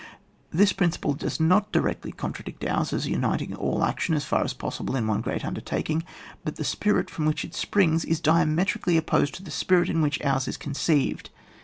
[0.49, 4.43] This principle does not directly con tradict ours as to uniting all action as far
[4.43, 6.03] as possible in one great undertaking,
[6.43, 10.01] but the spirit from which it springs is dia metrically opposed to the spirit in
[10.01, 11.29] which ours is conceived.